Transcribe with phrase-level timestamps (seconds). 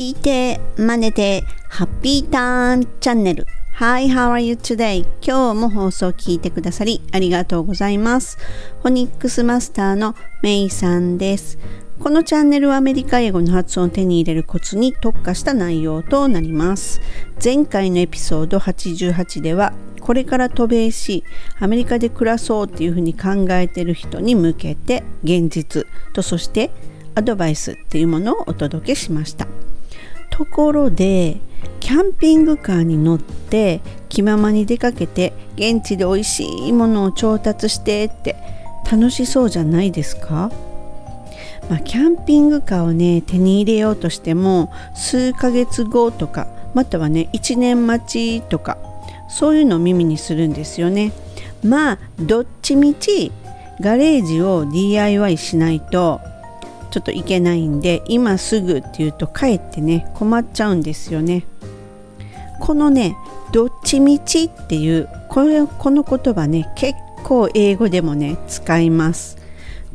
[0.00, 3.46] 聞いて、真似て、ハッピーターンチャンネル。
[3.74, 5.06] Hi, how are you today?
[5.20, 8.38] 今日も放送を聞いてくださりありがとうございます。
[8.80, 11.58] フォニックスマスターのメイさんです。
[11.98, 17.02] このチャンネルはアメリカ英語の発音を手に入れるコツに特化した内容となります。
[17.44, 21.24] 前回のエピソード88ではこれから渡米し
[21.58, 26.70] アメリカで暮らそうっていうふうに考えている人に向けて現実とそして
[27.14, 29.46] アドバイスっていうものをお届けしました
[30.40, 31.36] ところで
[31.80, 38.36] キャンピングカーに乗って気ままに出かけて現地で美味しいものを調達してって
[38.90, 40.50] 楽しそうじゃないですか？
[41.68, 48.78] まあ、キャンピングカーをね手に入れようとしても数ヶ月後とかまたはね1年待ちとか
[49.28, 51.12] そういうのを耳にするんですよね。
[51.62, 53.30] まあどっちみち
[53.82, 56.22] ガレージを DIY しないと
[56.90, 61.44] ちょっといけないんで今すぐっていうとかえってね困っちゃうんですよね
[62.60, 63.16] このね
[63.52, 69.38] どっちみちっていうこれこの言葉ね結構英語でもね使います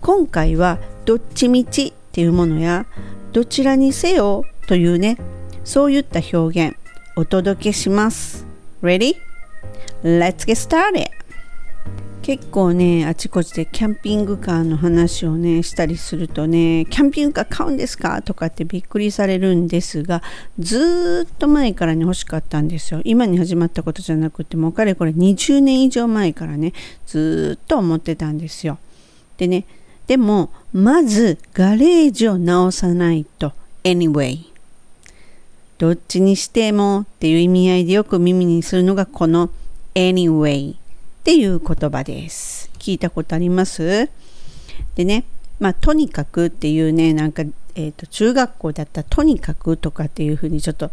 [0.00, 2.86] 今回はどっちみちっていうものや
[3.32, 5.18] どちらにせよというね
[5.64, 6.76] そういった表現
[7.16, 8.44] お届けします
[8.82, 9.14] Ready?
[10.02, 11.23] Let's get started!
[12.24, 18.22] 結構ねあちこちでキャンピングカーの話をねしたりするとねキャンピングカー買うんですか？
[18.22, 20.22] とかってびっくりされるんですが
[20.58, 23.02] ずっと前からね欲しかったんですよ。
[23.04, 26.72] 今に始まったことじゃなくてもうかれこれ20年以上前からね
[27.06, 28.78] ずっと思ってたんですよ。
[29.36, 29.66] でね
[30.06, 33.52] でもまずガレージを直さないと。
[33.82, 34.38] Anyway
[35.76, 39.50] どっちにしてもっていう意味合いでよく耳にするのがこの
[39.94, 40.74] anyway
[41.24, 42.70] っていう言葉です。
[42.78, 44.10] 聞いたことあります？
[44.94, 45.24] でね、
[45.58, 47.44] まあ、とにかくっていうね、なんか、
[47.74, 50.90] えーと、中学校だったとにかくとかっていうふうにちょっと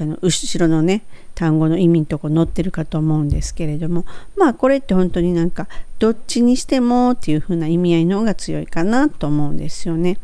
[0.00, 1.02] あの後ろのね
[1.36, 5.68] 単語の意味のとこ載ってるかと思うんですけれどもまあこれって本当になんか
[6.00, 10.18] どっちにしてもっていうふうな意味合いの方が強いかなと思うんですよね。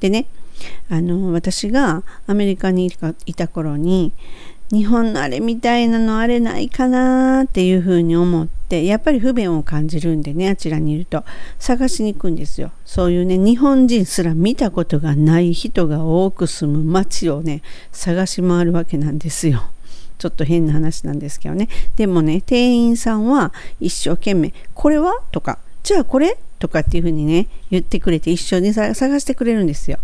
[0.00, 0.26] でね
[0.90, 2.92] あの私がアメリカに
[3.24, 4.12] いた頃に
[4.72, 11.24] 日本のあれみたいなのあれないかなっていうふうに思ってやっぱり不便を感じるんでねあちらにいると。
[11.58, 12.70] 探しに行くんですよ。
[12.84, 19.64] そういうね日本人すら見たことがない人が多く住む街をね探し回るわけなんですよ。
[20.18, 21.68] ちょっと変な話なんですけどね。
[21.96, 29.98] でもね店員さんは一生懸命「これは?」とか「じゃあこれ?」とかっていうふうにね言ってくれて一緒に探してくれるんですよ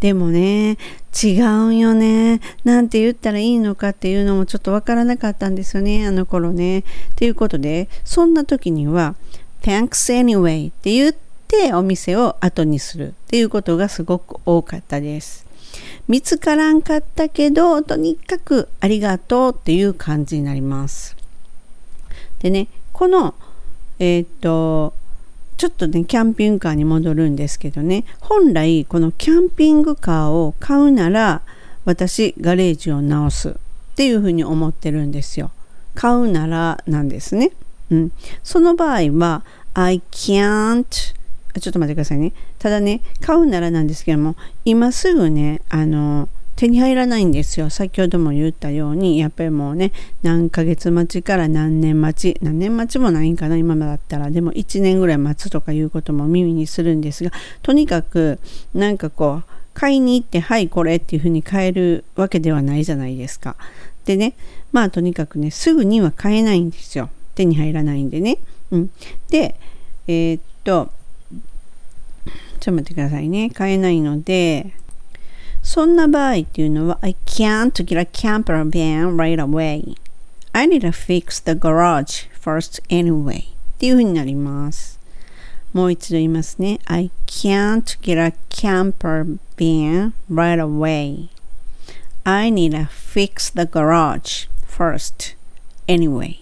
[0.00, 0.76] でもね、
[1.24, 2.40] 違うんよね。
[2.64, 6.84] なんて言ったらいいのかっていうのもちょっとわからなかったんですよね、あの頃ね。
[7.16, 9.14] ということで、そんな時には、
[9.62, 11.14] Thanks anyway って言っ
[11.48, 15.46] てお店を後にするっていうことがすごく多かったです。
[16.08, 21.16] 見つからんかったけど、とにかくありがとうっていう感じになります。
[22.40, 23.34] でね、この、
[23.98, 24.92] えっ、と、
[25.56, 28.04] ちょっとねキャンピングカーに戻るんですけどね。
[28.20, 31.42] 本来このキャンピングカーを買うなら
[31.84, 33.54] 私ガレージを直すっ
[33.96, 35.50] ていうふうに思ってるんですよ。
[35.94, 37.52] 買うならなんですね、
[37.90, 38.12] うん、
[38.42, 40.84] その場合は I can't
[41.58, 42.32] ちょっと待ってくださいね。
[42.58, 47.68] ただね買うならなんですけども今すぐねあの手に入らないんですよ。
[47.68, 54.30] 先ほども言ったように、やっぱりもうね、何ヶ月待ちから何年待ち、何年待ちもないんかな、今だったら。
[54.30, 57.30] でも1年ぐらい待つとかいうことも耳にするんですが、
[57.62, 58.38] とにかく、
[58.74, 63.56] なんかこう、買いに行って、はい、これっていうふうに買えるわけではないじゃないですか。
[64.06, 64.34] でね、
[64.72, 67.10] まあとにかくね、すぐには買えないんですよ。
[67.34, 68.38] 手に入らないんでね。
[68.70, 68.90] うん。
[69.28, 69.56] で、
[70.06, 70.90] えー、っと、
[72.60, 73.50] ちょっと待ってくださいね。
[73.50, 74.72] 買えないので、
[75.75, 79.95] そんな場合っていうのは I can't get a camper van right away.
[80.53, 83.43] I need to fix the garage first anyway.
[83.43, 83.47] っ
[83.79, 84.99] ていう風になります。
[85.73, 86.79] もう一度言いますね。
[86.85, 91.29] I can't get a camper van right away.
[92.23, 95.35] I need to fix the garage first
[95.87, 96.35] anyway.
[96.35, 96.37] っ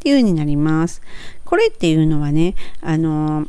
[0.00, 1.00] ていう風になります。
[1.44, 3.46] これっていうのはね、あの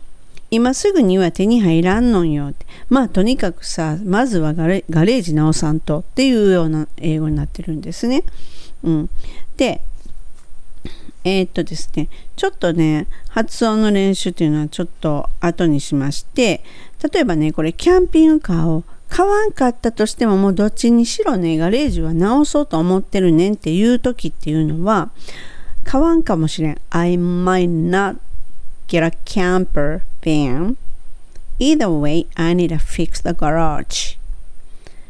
[0.51, 2.55] 今すぐには手に入らんのんよ。
[2.89, 8.25] まあとにかくさ、まずはガレージ直さんとっていうような英語になってるんですね。
[8.83, 9.11] うん。
[9.57, 9.83] で、
[11.25, 16.63] えー、っとですね、ちょっとね、発音の練習っていうのはちょっと後にしまして、
[17.13, 25.11] 例えばね、これキャンピングカーを買わんかったとしてももうどっちにしろね、ガレージは直そうと思ってるねんっていう時っていうのは、
[25.85, 26.79] 買わんかもしれん。
[26.91, 28.17] I might not
[28.89, 30.77] get a camper van.
[31.61, 34.19] Either way, I need to fix the garage.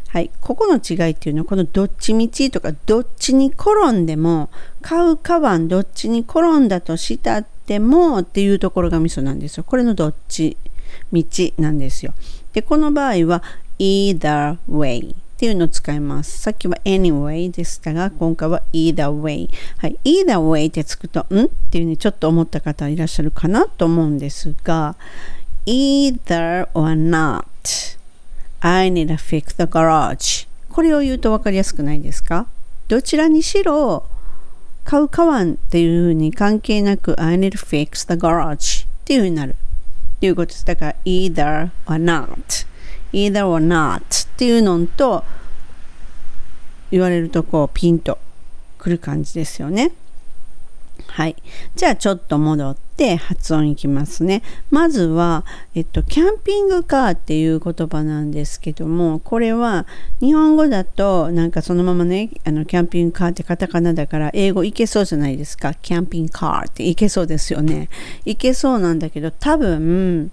[0.08, 4.48] はい、ここの違いっていうのはこのどっちみちとかどっちに転んでも
[4.80, 9.64] 買うカバンどっちに転んだとしたってもっていうところがミソなんですよ。
[9.64, 10.56] これのどっち
[11.12, 11.22] 道
[11.58, 12.14] なんですよ。
[12.54, 13.42] で、この場合は
[13.78, 16.38] either way っていうのを使います。
[16.38, 19.48] さっきは anyway でしたが、今回は either way。
[19.76, 24.96] はい、either way ってつくと、んっていうふうにちょっと思った方いらっしゃるかなと思うんですが、
[25.64, 27.44] either or not
[28.58, 32.48] I need to fix the garage これを言うと分かりやすくないですか？
[32.88, 34.06] どちらにしろ
[34.84, 40.64] 買う買わんっていうふうに関係なく I need to fix the garage っていうふうになるっていうことです。
[40.64, 42.66] だから either or not
[43.12, 45.24] either or not っていうのと
[46.90, 48.18] 言われるとこうピンと
[48.78, 49.92] くる感じですよね。
[51.06, 51.36] はい。
[51.74, 54.42] じゃあちょっと戻って発音いきますね。
[54.70, 55.44] まずは、
[55.74, 59.86] えっと、キャンピングカーっていう言葉なんですけども、これは
[60.20, 65.74] 日本語だとなんかそのままね、あのキャンピングカーってカタカナだから英語いけそうじゃないですか。
[65.74, 67.88] キャンピングカーっていけそうですよね。
[68.24, 70.30] いけそうなんだけど、多分、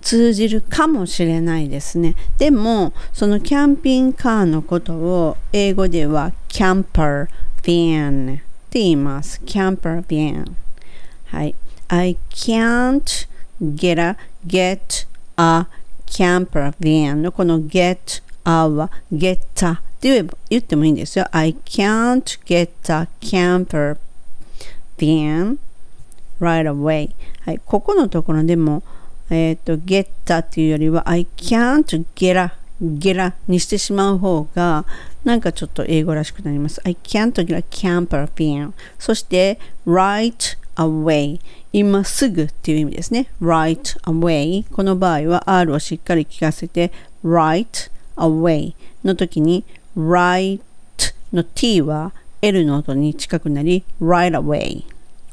[0.00, 2.14] 通じるかもしれないですね。
[2.38, 7.28] でも、そのキャンピングカーのことを英語ではキャンパー、
[7.62, 8.40] van っ
[8.70, 9.40] て言います。
[9.44, 10.52] キャンパー van。
[11.26, 11.54] はい。
[11.88, 13.28] I can't
[13.60, 14.16] get a,
[14.46, 15.06] get
[15.36, 15.66] a
[16.06, 21.26] camper van のこの get a は get a って言ってもいいんですよ。
[21.30, 23.98] I can't get a camper
[24.98, 25.58] van
[26.40, 27.10] right away。
[27.44, 27.60] はい。
[27.64, 28.82] ここのところでも、
[29.30, 30.06] えっ、ー、と、get
[30.38, 34.86] っていうよりは I can't get a ゲラにしてしまう方が
[35.22, 36.80] なんかちょっと英語らしくなります。
[36.84, 41.40] I can't get a camper van そして right away
[41.72, 43.28] 今すぐっていう意味ですね。
[43.40, 46.90] right away この場合は R をしっかり聞かせて
[47.22, 48.74] right away
[49.04, 49.64] の時に
[49.96, 50.60] right
[51.32, 54.84] の T は L の音に近くなり right away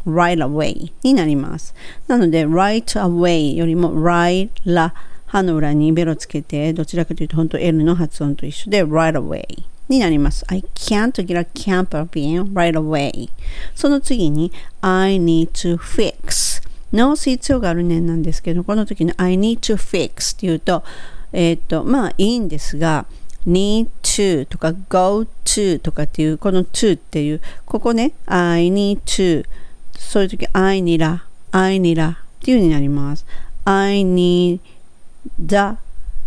[0.08, 1.76] right away になります。
[2.08, 4.94] なので right away よりも right la
[5.28, 9.44] 歯の裏にベロつけて、どちらかというと本当 L の発音と一緒で right away
[9.90, 10.46] になります。
[10.48, 13.30] I can't get a camper van right away.
[13.76, 14.52] その次に
[14.82, 20.84] I need to fix 直す必要があるねんなんですけど、この時に I need to fix っていうと、
[21.34, 23.06] えっ、ー、と、まあいいんですが、
[23.46, 29.46] need to とか go to とかっていう、この to っていう、ここね、I need to
[29.98, 33.26] そういう時 I need a, I need a っていう風になります。
[33.66, 34.60] I need
[35.40, 35.78] the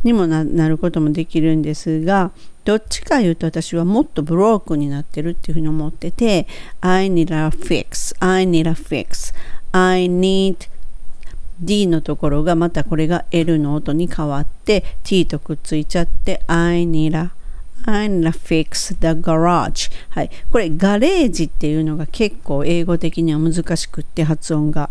[0.05, 2.31] にもなることもできるんですが
[2.65, 6.47] どっちか言うと私はもっとブロークになってるっていうふうに思ってて
[6.81, 9.35] I need a fix I need a fix
[9.73, 10.69] I need
[11.61, 17.31] D のところがまたこれが L の音に変わって T とくっついちゃって I need a
[17.87, 19.91] and fix the garage.
[20.11, 20.31] はい。
[20.51, 24.91] これガレージっていうのが結構英語的には難しくって発音が。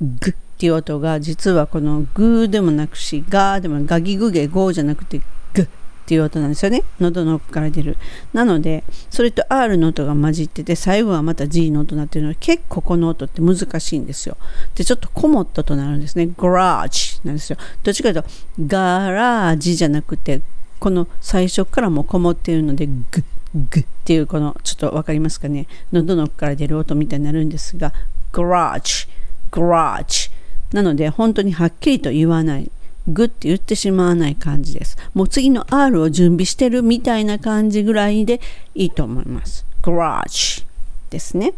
[0.00, 5.20] グっていう音が実はこのグーでもなくしガーでもガギグゲゴーじゃなくて
[5.54, 5.68] グっ
[6.08, 6.82] ていう音なんですよね。
[6.98, 7.96] 喉の奥から出る。
[8.32, 14.36] なのでそれと R の音が混じってて最後はまた G の音になってるので結構この音って難しいんですよ。
[14.74, 16.28] でちょっとこもったとなるんですね。
[16.36, 17.58] ガラージなんですよ。
[17.84, 18.28] どっちかというと
[18.66, 20.40] ガラージじゃなくて
[20.78, 27.92] この最初からもこもっているのでグッグッっていうこのちょっと分かりますかね喉の奥から出る音みたいになるんですが
[28.32, 29.08] garage
[29.50, 30.30] garage
[30.72, 32.70] なので本当にはっきりと言わない。
[33.10, 34.96] グって言ってしまわない感じです。
[35.14, 38.40] もう次の R を準備してるみたいな感じぐらいで
[38.74, 39.64] いいと思います。
[39.82, 40.66] garage
[41.08, 41.54] ですね。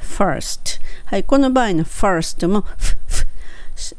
[0.00, 2.64] first はい、この場合の first も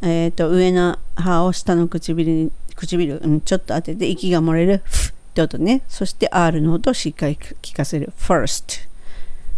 [0.01, 5.81] えっ、ー、と上の歯を下の唇に唇、うん、ちょっと当てて息が漏れるフって音ね。
[5.89, 8.87] そして R の音をしっかり聞かせる first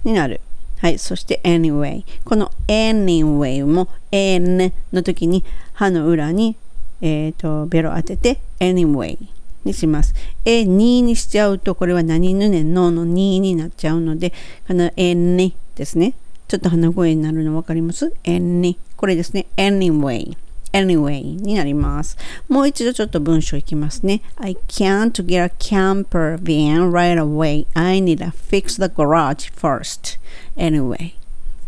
[0.04, 0.42] になる。
[0.80, 0.98] はい。
[0.98, 2.04] そして anyway。
[2.24, 6.56] この anyway も n の時に歯の裏に、
[7.02, 9.18] えーと、ベロ当てて anyway
[9.66, 10.14] にします。
[10.46, 14.34] え、2にしちゃうとこれは何ぬねのの2になっちゃうので、
[14.68, 16.14] この n ですね。
[16.48, 19.48] ちょっと鼻声になるの分かります ?n これですね。
[19.58, 20.36] anyway。
[20.72, 22.18] Anyway になります。
[22.48, 24.22] もう一度ちょっと文章いきますね。
[24.38, 27.66] I can't get a camper van right away.
[27.74, 30.20] I need to fix the garage first.
[30.56, 31.14] Anyway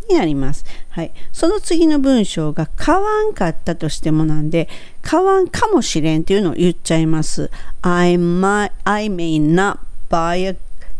[0.09, 0.65] になります。
[0.89, 1.11] はい。
[1.31, 4.67] その次の文章が買わんかったとしてもなんで、
[5.01, 7.49] 買わんかもしれんっていうのを言っちゃいます。
[7.81, 9.79] I, might, I may not
[10.09, 10.57] buy a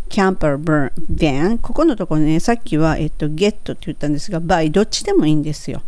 [0.10, 0.58] camper
[1.10, 5.82] van ここのところね、さっきは、えっと、get って言ったんですが、buy どっちでもいいんですよ。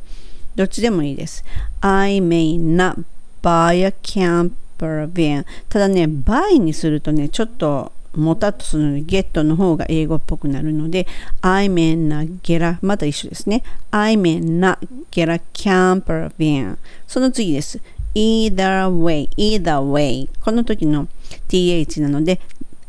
[0.55, 1.43] どっちでもいいです。
[1.81, 3.03] I may not
[3.41, 11.07] buy a camper van ただね by にするとねちょっともたっとするので get の方が英語っぽくなるので
[11.41, 14.77] I'm in a get a また一緒ですね I'm in a
[15.12, 17.81] get a camper van その次です
[18.13, 21.07] either way either way この時の
[21.48, 22.39] th なので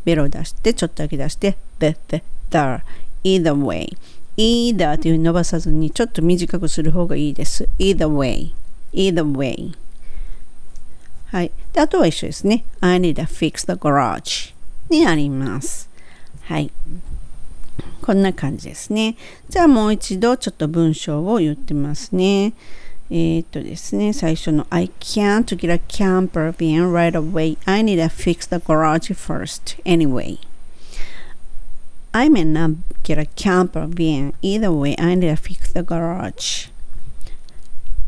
[0.04, 2.58] ベロを出してちょっとだけ出して the the the
[3.24, 3.96] either way
[4.36, 8.52] either という伸ばさずにちょっと短くする方がいいです either way
[8.92, 9.74] either way
[11.26, 14.54] はいであとは一緒ですね I need to fix the garage
[14.90, 15.88] になります
[16.42, 16.70] はい
[18.02, 19.16] こんな感じですね
[19.48, 22.52] じゃあもう一度ちょっと文章を言ってますね
[23.10, 27.58] え、っとですね、最初の I can't get a camper van right away.
[27.66, 29.78] I need to fix the garage first.
[29.84, 30.38] Anyway.
[32.16, 32.70] I may not
[33.02, 34.34] get a camper van.
[34.40, 36.68] Either way, I need to fix the garage.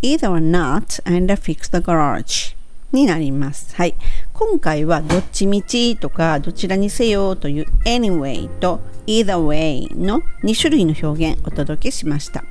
[0.01, 2.53] Either or not, I need to fix the garage.
[2.93, 3.75] になります。
[3.76, 3.95] はい。
[4.33, 12.45] 今回はどっちみちとかどちらにせよという anyway と either way の2種類の表現お届けしました。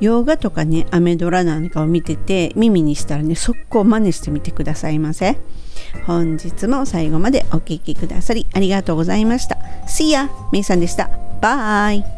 [0.00, 5.36] 洋画とかね、アメドラなんかを見てて耳にしたらね、速攻真似してみてくださいませ。
[6.06, 9.56] 本日も最後までお聴きくださりありがとうございました。
[9.86, 10.28] See ya!
[10.52, 11.10] めいさんでした。
[11.40, 12.17] バイ